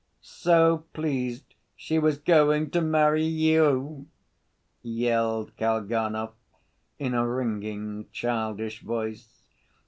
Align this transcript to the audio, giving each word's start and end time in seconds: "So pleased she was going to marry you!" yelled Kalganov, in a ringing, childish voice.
"So 0.23 0.85
pleased 0.93 1.53
she 1.75 1.99
was 1.99 2.17
going 2.17 2.71
to 2.71 2.81
marry 2.81 3.23
you!" 3.23 4.07
yelled 4.81 5.55
Kalganov, 5.57 6.33
in 6.97 7.13
a 7.13 7.27
ringing, 7.29 8.07
childish 8.11 8.81
voice. 8.81 9.43